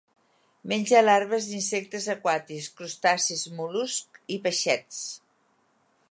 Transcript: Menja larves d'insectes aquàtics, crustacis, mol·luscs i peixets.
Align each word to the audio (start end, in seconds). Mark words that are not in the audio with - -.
Menja 0.71 1.01
larves 1.01 1.49
d'insectes 1.49 2.07
aquàtics, 2.13 2.69
crustacis, 2.79 3.43
mol·luscs 3.59 4.23
i 4.37 4.39
peixets. 4.47 5.03